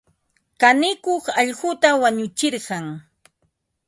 Kanikuq 0.61 1.23
allquta 1.41 1.89
wanutsirqan. 2.01 2.85